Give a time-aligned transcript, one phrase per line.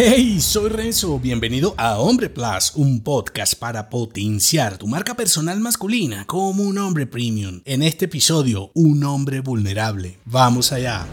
[0.00, 6.24] Hey, soy Renzo, bienvenido a Hombre Plus, un podcast para potenciar tu marca personal masculina
[6.24, 7.62] como un hombre premium.
[7.64, 10.20] En este episodio, un hombre vulnerable.
[10.24, 11.04] Vamos allá.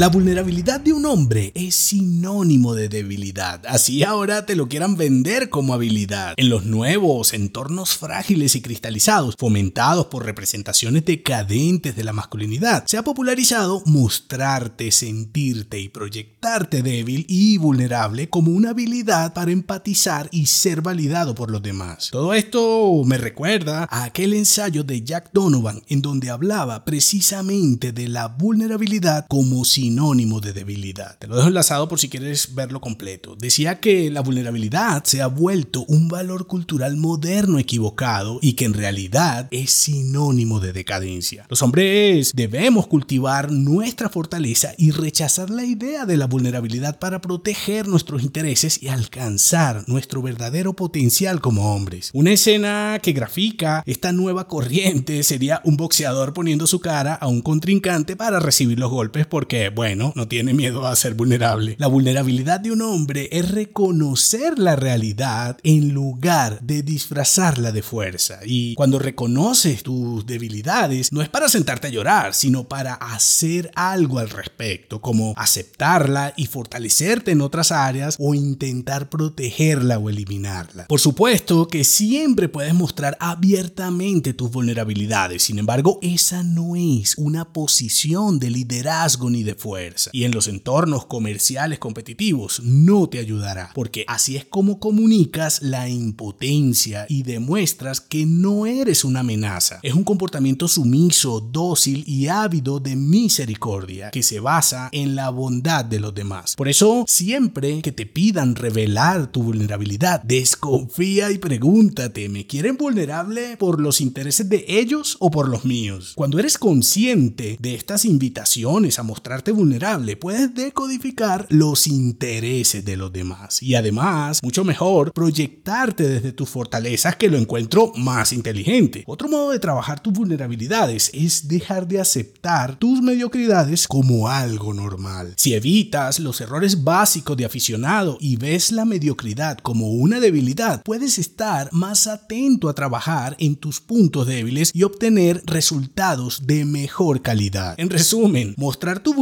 [0.00, 5.50] La vulnerabilidad de un hombre es sinónimo de debilidad, así ahora te lo quieran vender
[5.50, 6.32] como habilidad.
[6.38, 12.96] En los nuevos entornos frágiles y cristalizados, fomentados por representaciones decadentes de la masculinidad, se
[12.96, 20.46] ha popularizado mostrarte, sentirte y proyectarte débil y vulnerable como una habilidad para empatizar y
[20.46, 22.08] ser validado por los demás.
[22.10, 28.08] Todo esto me recuerda a aquel ensayo de Jack Donovan en donde hablaba precisamente de
[28.08, 31.18] la vulnerabilidad como si sinónimo de debilidad.
[31.18, 33.34] Te lo dejo enlazado por si quieres verlo completo.
[33.34, 38.74] Decía que la vulnerabilidad se ha vuelto un valor cultural moderno equivocado y que en
[38.74, 41.46] realidad es sinónimo de decadencia.
[41.48, 47.88] Los hombres debemos cultivar nuestra fortaleza y rechazar la idea de la vulnerabilidad para proteger
[47.88, 52.10] nuestros intereses y alcanzar nuestro verdadero potencial como hombres.
[52.12, 57.42] Una escena que grafica esta nueva corriente sería un boxeador poniendo su cara a un
[57.42, 61.74] contrincante para recibir los golpes porque bueno, no tiene miedo a ser vulnerable.
[61.78, 68.40] La vulnerabilidad de un hombre es reconocer la realidad en lugar de disfrazarla de fuerza.
[68.44, 74.18] Y cuando reconoces tus debilidades, no es para sentarte a llorar, sino para hacer algo
[74.18, 80.88] al respecto, como aceptarla y fortalecerte en otras áreas o intentar protegerla o eliminarla.
[80.88, 87.54] Por supuesto que siempre puedes mostrar abiertamente tus vulnerabilidades, sin embargo, esa no es una
[87.54, 90.10] posición de liderazgo ni de fuerza.
[90.12, 95.88] Y en los entornos comerciales competitivos no te ayudará, porque así es como comunicas la
[95.88, 99.78] impotencia y demuestras que no eres una amenaza.
[99.82, 105.84] Es un comportamiento sumiso, dócil y ávido de misericordia que se basa en la bondad
[105.84, 106.56] de los demás.
[106.56, 113.56] Por eso, siempre que te pidan revelar tu vulnerabilidad, desconfía y pregúntate, ¿me quieren vulnerable
[113.58, 116.12] por los intereses de ellos o por los míos?
[116.16, 123.12] Cuando eres consciente de estas invitaciones a mostrarte vulnerable, puedes decodificar los intereses de los
[123.12, 129.04] demás y además, mucho mejor, proyectarte desde tus fortalezas que lo encuentro más inteligente.
[129.06, 135.34] Otro modo de trabajar tus vulnerabilidades es dejar de aceptar tus mediocridades como algo normal.
[135.36, 141.18] Si evitas los errores básicos de aficionado y ves la mediocridad como una debilidad, puedes
[141.18, 147.74] estar más atento a trabajar en tus puntos débiles y obtener resultados de mejor calidad.
[147.78, 149.14] En resumen, mostrar tu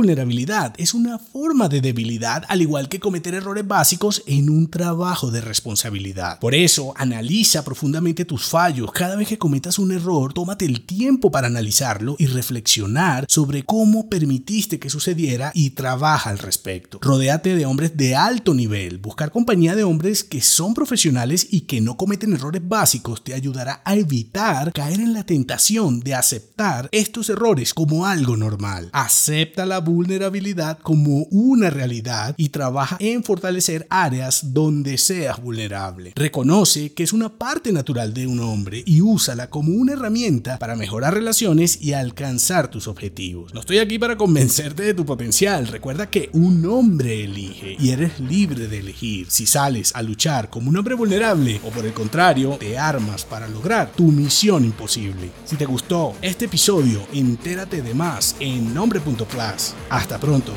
[0.77, 5.41] es una forma de debilidad, al igual que cometer errores básicos en un trabajo de
[5.41, 6.41] responsabilidad.
[6.41, 8.91] Por eso, analiza profundamente tus fallos.
[8.93, 14.09] Cada vez que cometas un error, tómate el tiempo para analizarlo y reflexionar sobre cómo
[14.09, 16.99] permitiste que sucediera y trabaja al respecto.
[17.01, 18.99] Rodéate de hombres de alto nivel.
[18.99, 23.83] Buscar compañía de hombres que son profesionales y que no cometen errores básicos te ayudará
[23.85, 28.91] a evitar caer en la tentación de aceptar estos errores como algo normal.
[28.93, 36.15] Acepta la vulnerabilidad vulnerabilidad como una realidad y trabaja en fortalecer áreas donde seas vulnerable.
[36.17, 40.77] Reconoce que es una parte natural de un hombre y úsala como una herramienta para
[40.77, 43.53] mejorar relaciones y alcanzar tus objetivos.
[43.53, 45.67] No estoy aquí para convencerte de tu potencial.
[45.67, 50.71] Recuerda que un hombre elige y eres libre de elegir si sales a luchar como
[50.71, 55.31] un hombre vulnerable o por el contrario te armas para lograr tu misión imposible.
[55.45, 59.75] Si te gustó este episodio, entérate de más en nombre.plus.
[59.99, 60.53] Hasta pronto.